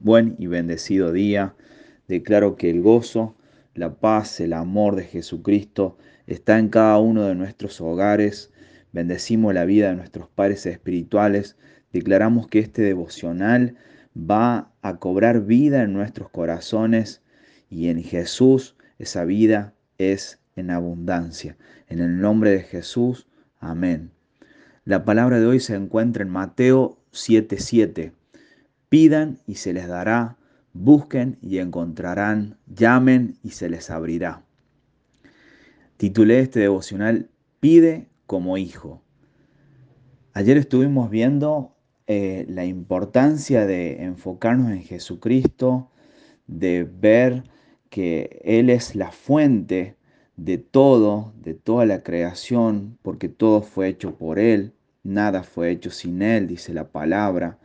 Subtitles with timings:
[0.00, 1.56] Buen y bendecido día.
[2.06, 3.34] Declaro que el gozo,
[3.74, 8.52] la paz, el amor de Jesucristo está en cada uno de nuestros hogares.
[8.92, 11.56] Bendecimos la vida de nuestros padres espirituales.
[11.92, 13.74] Declaramos que este devocional
[14.16, 17.20] va a cobrar vida en nuestros corazones
[17.68, 21.56] y en Jesús esa vida es en abundancia.
[21.88, 23.26] En el nombre de Jesús,
[23.58, 24.12] amén.
[24.84, 28.17] La palabra de hoy se encuentra en Mateo 7:7.
[28.88, 30.36] Pidan y se les dará,
[30.72, 34.42] busquen y encontrarán, llamen y se les abrirá.
[35.96, 37.28] Titulé este devocional
[37.60, 39.02] Pide como hijo.
[40.32, 41.74] Ayer estuvimos viendo
[42.06, 45.90] eh, la importancia de enfocarnos en Jesucristo,
[46.46, 47.42] de ver
[47.90, 49.96] que Él es la fuente
[50.36, 55.90] de todo, de toda la creación, porque todo fue hecho por Él, nada fue hecho
[55.90, 57.58] sin Él, dice la palabra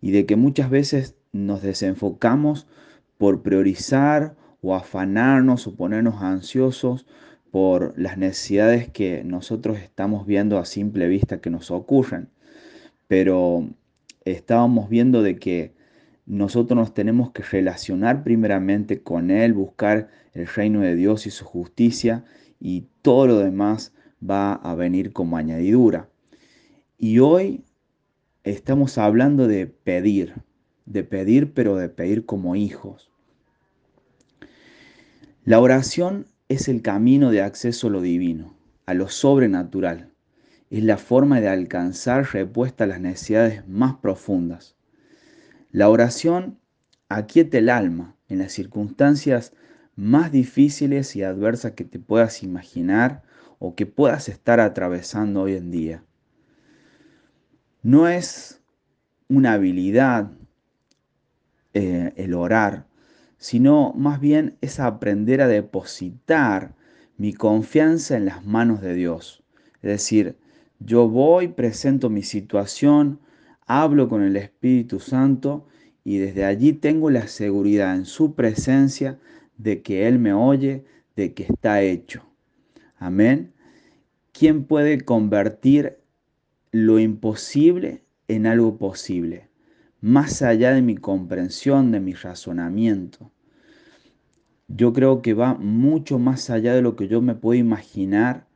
[0.00, 2.66] y de que muchas veces nos desenfocamos
[3.18, 7.06] por priorizar o afanarnos o ponernos ansiosos
[7.50, 12.28] por las necesidades que nosotros estamos viendo a simple vista que nos ocurren.
[13.08, 13.68] Pero
[14.24, 15.74] estábamos viendo de que
[16.26, 21.44] nosotros nos tenemos que relacionar primeramente con Él, buscar el reino de Dios y su
[21.44, 22.24] justicia
[22.60, 23.92] y todo lo demás
[24.28, 26.08] va a venir como añadidura.
[26.98, 27.64] Y hoy
[28.44, 30.34] estamos hablando de pedir,
[30.86, 33.10] de pedir, pero de pedir como hijos.
[35.44, 40.10] La oración es el camino de acceso a lo divino, a lo sobrenatural.
[40.70, 44.76] Es la forma de alcanzar respuesta a las necesidades más profundas.
[45.70, 46.58] La oración
[47.08, 49.52] aquieta el alma en las circunstancias
[49.96, 53.22] más difíciles y adversas que te puedas imaginar
[53.58, 56.04] o que puedas estar atravesando hoy en día
[57.82, 58.60] no es
[59.28, 60.32] una habilidad
[61.72, 62.86] eh, el orar,
[63.38, 66.74] sino más bien es aprender a depositar
[67.16, 69.42] mi confianza en las manos de Dios.
[69.82, 70.36] Es decir,
[70.78, 73.20] yo voy, presento mi situación,
[73.66, 75.66] hablo con el Espíritu Santo
[76.02, 79.18] y desde allí tengo la seguridad en su presencia
[79.58, 80.84] de que Él me oye,
[81.16, 82.24] de que está hecho.
[82.98, 83.52] Amén.
[84.32, 85.99] ¿Quién puede convertir
[86.72, 89.48] lo imposible en algo posible,
[90.00, 93.30] más allá de mi comprensión, de mi razonamiento.
[94.68, 98.46] Yo creo que va mucho más allá de lo que yo me puedo imaginar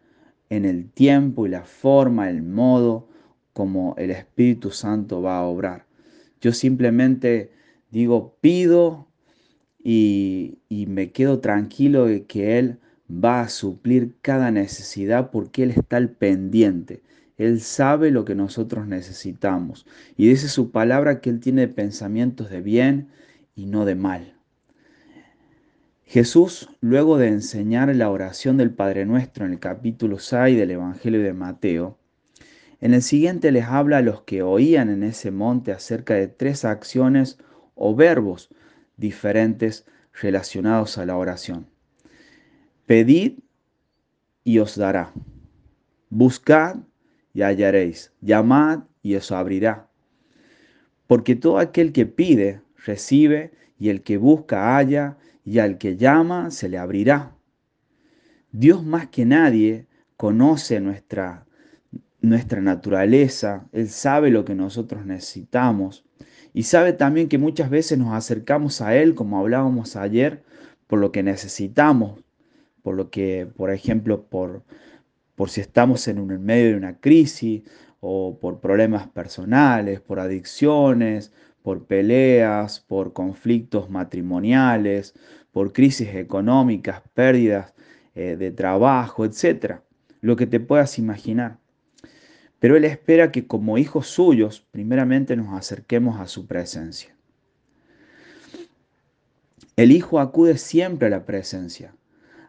[0.48, 3.08] en el tiempo y la forma, el modo
[3.52, 5.86] como el Espíritu Santo va a obrar.
[6.40, 7.50] Yo simplemente
[7.90, 9.08] digo, pido
[9.82, 12.78] y, y me quedo tranquilo de que Él
[13.10, 17.02] va a suplir cada necesidad porque Él está al pendiente.
[17.36, 19.86] Él sabe lo que nosotros necesitamos.
[20.16, 23.08] Y dice su palabra que Él tiene pensamientos de bien
[23.54, 24.34] y no de mal.
[26.04, 31.22] Jesús, luego de enseñar la oración del Padre Nuestro en el capítulo 6 del Evangelio
[31.22, 31.98] de Mateo,
[32.80, 36.64] en el siguiente les habla a los que oían en ese monte acerca de tres
[36.64, 37.38] acciones
[37.74, 38.50] o verbos
[38.96, 39.86] diferentes
[40.20, 41.66] relacionados a la oración.
[42.86, 43.38] Pedid
[44.44, 45.12] y os dará.
[46.10, 46.76] Buscad
[47.34, 48.12] y hallaréis.
[48.22, 49.90] Llamad y os abrirá.
[51.06, 56.50] Porque todo aquel que pide, recibe, y el que busca, halla, y al que llama,
[56.50, 57.36] se le abrirá.
[58.52, 59.86] Dios más que nadie
[60.16, 61.44] conoce nuestra,
[62.22, 66.04] nuestra naturaleza, Él sabe lo que nosotros necesitamos
[66.54, 70.44] y sabe también que muchas veces nos acercamos a Él, como hablábamos ayer,
[70.86, 72.20] por lo que necesitamos,
[72.82, 74.62] por lo que, por ejemplo, por,
[75.36, 77.62] por si estamos en, un, medio de una crisis
[78.00, 85.14] o por problemas personales, por adicciones, por peleas, por conflictos matrimoniales,
[85.50, 87.72] por crisis económicas, pérdidas
[88.14, 89.76] eh, de trabajo, etc.
[90.20, 91.58] Lo que te puedas imaginar.
[92.58, 97.14] Pero Él espera que como hijos suyos, primeramente nos acerquemos a su presencia.
[99.76, 101.96] El Hijo acude siempre a la presencia,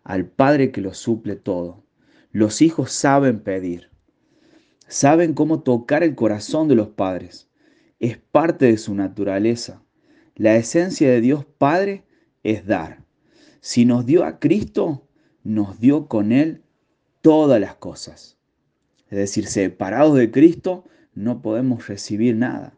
[0.04, 1.85] al Padre que lo suple todo.
[2.36, 3.92] Los hijos saben pedir,
[4.90, 7.48] saben cómo tocar el corazón de los padres.
[8.02, 9.82] Es parte de su naturaleza.
[10.36, 12.04] La esencia de Dios Padre
[12.44, 13.06] es dar.
[13.62, 15.08] Si nos dio a Cristo,
[15.46, 16.62] nos dio con Él
[17.22, 18.38] todas las cosas.
[19.10, 20.84] Es decir, separados de Cristo,
[21.14, 22.78] no podemos recibir nada.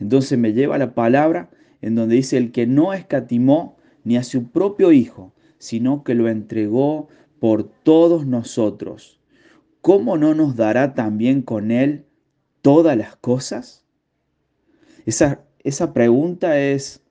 [0.00, 1.48] Entonces me lleva la palabra
[1.80, 6.28] en donde dice el que no escatimó ni a su propio Hijo, sino que lo
[6.28, 7.08] entregó
[7.40, 9.20] por todos nosotros,
[9.80, 12.06] ¿cómo no nos dará también con Él
[12.62, 13.84] todas las cosas?
[15.04, 17.02] Esa, esa pregunta es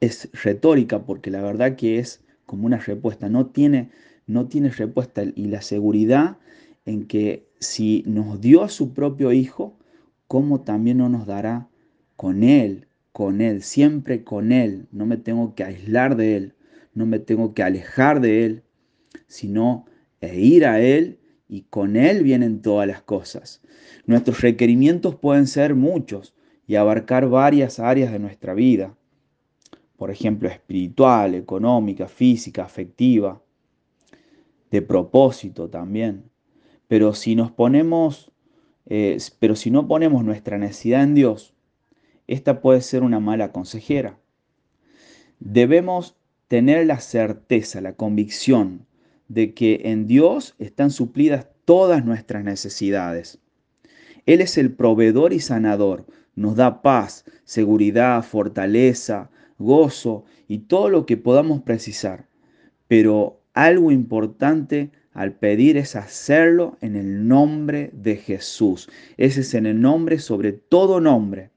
[0.00, 3.90] es retórica porque la verdad que es como una respuesta, no tiene,
[4.26, 6.38] no tiene respuesta y la seguridad
[6.84, 9.76] en que si nos dio a su propio Hijo,
[10.28, 11.68] ¿cómo también no nos dará
[12.16, 14.86] con Él, con Él, siempre con Él?
[14.92, 16.54] No me tengo que aislar de Él,
[16.94, 18.62] no me tengo que alejar de Él,
[19.26, 19.86] sino
[20.20, 21.18] e ir a Él
[21.48, 23.62] y con Él vienen todas las cosas.
[24.06, 26.34] Nuestros requerimientos pueden ser muchos
[26.66, 28.96] y abarcar varias áreas de nuestra vida
[29.96, 33.42] por ejemplo, espiritual, económica, física, afectiva,
[34.70, 36.24] de propósito también.
[36.88, 38.30] Pero si nos ponemos,
[38.86, 41.54] eh, pero si no ponemos nuestra necesidad en Dios,
[42.26, 44.18] esta puede ser una mala consejera.
[45.40, 46.16] Debemos
[46.48, 48.86] tener la certeza, la convicción
[49.28, 53.38] de que en Dios están suplidas todas nuestras necesidades.
[54.24, 61.06] Él es el proveedor y sanador, nos da paz, seguridad, fortaleza, gozo y todo lo
[61.06, 62.26] que podamos precisar.
[62.88, 68.88] Pero algo importante al pedir es hacerlo en el nombre de Jesús.
[69.16, 71.50] Ese es en el nombre sobre todo nombre.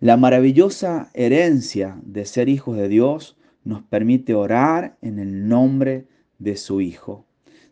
[0.00, 6.06] La maravillosa herencia de ser hijos de Dios nos permite orar en el nombre
[6.38, 7.26] de su Hijo.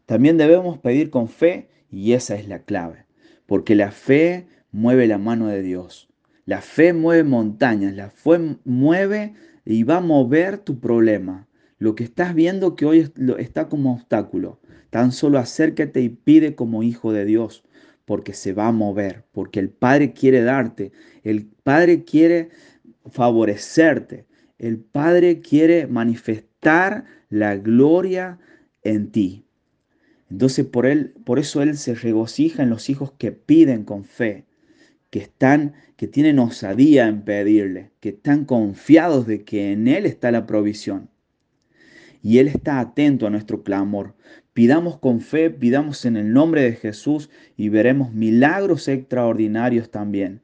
[0.06, 3.06] También debemos pedir con fe y esa es la clave,
[3.46, 6.08] porque la fe mueve la mano de Dios.
[6.44, 11.46] La fe mueve montañas, la fe mueve y va a mover tu problema.
[11.78, 14.58] Lo que estás viendo que hoy está como obstáculo,
[14.90, 17.64] tan solo acércate y pide como hijo de Dios,
[18.04, 20.92] porque se va a mover, porque el Padre quiere darte,
[21.22, 22.48] el Padre quiere
[23.10, 24.24] favorecerte,
[24.58, 28.38] el Padre quiere manifestar la gloria
[28.82, 29.44] en ti.
[30.30, 34.44] Entonces por, él, por eso Él se regocija en los hijos que piden con fe
[35.10, 40.30] que están, que tienen osadía en pedirle, que están confiados de que en Él está
[40.30, 41.08] la provisión.
[42.22, 44.14] Y Él está atento a nuestro clamor.
[44.52, 50.42] Pidamos con fe, pidamos en el nombre de Jesús y veremos milagros extraordinarios también.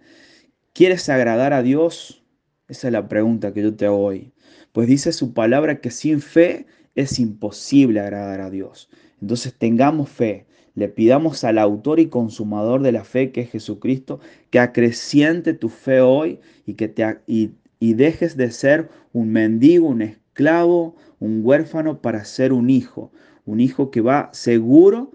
[0.73, 2.24] ¿Quieres agradar a Dios?
[2.69, 4.33] Esa es la pregunta que yo te hago hoy.
[4.73, 8.89] Pues dice su palabra que sin fe es imposible agradar a Dios.
[9.21, 14.21] Entonces tengamos fe, le pidamos al autor y consumador de la fe, que es Jesucristo,
[14.51, 17.51] que acreciente tu fe hoy y que te y,
[17.81, 23.13] y dejes de ser un mendigo, un esclavo, un huérfano para ser un hijo,
[23.45, 25.13] un hijo que va seguro,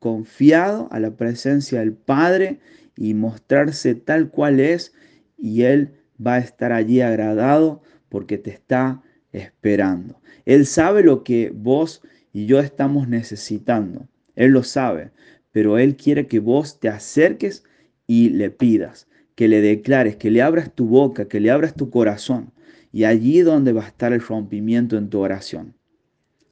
[0.00, 2.58] confiado a la presencia del Padre
[2.96, 4.92] y mostrarse tal cual es
[5.36, 10.20] y Él va a estar allí agradado porque te está esperando.
[10.44, 14.08] Él sabe lo que vos y yo estamos necesitando.
[14.34, 15.10] Él lo sabe,
[15.52, 17.64] pero Él quiere que vos te acerques
[18.06, 21.90] y le pidas, que le declares, que le abras tu boca, que le abras tu
[21.90, 22.52] corazón.
[22.92, 25.74] Y allí donde va a estar el rompimiento en tu oración.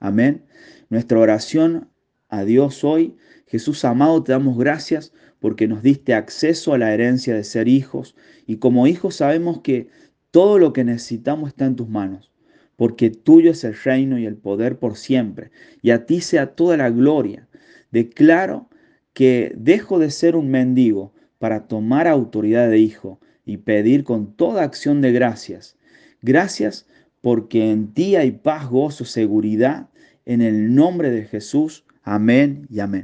[0.01, 0.45] Amén.
[0.91, 1.89] Nuestra oración
[2.29, 3.17] a Dios hoy,
[3.47, 8.17] Jesús amado, te damos gracias porque nos diste acceso a la herencia de ser hijos.
[8.47, 9.89] Y como hijos sabemos que
[10.31, 12.33] todo lo que necesitamos está en tus manos
[12.77, 15.51] porque tuyo es el reino y el poder por siempre,
[15.83, 17.49] y a ti sea toda la gloria.
[17.91, 18.69] Declaro
[19.15, 24.63] que dejo de ser un mendigo para tomar autoridad de hijo y pedir con toda
[24.63, 25.77] acción de gracias.
[26.21, 26.87] Gracias
[27.23, 29.89] porque en ti hay paz, gozo, seguridad.
[30.27, 31.85] En el nombre de Jesús.
[32.03, 32.95] Amén y amén.